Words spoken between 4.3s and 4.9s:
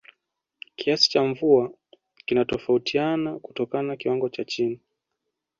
chini